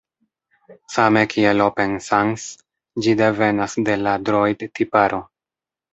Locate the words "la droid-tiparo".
4.07-5.25